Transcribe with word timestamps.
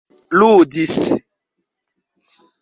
ludis 0.39 0.97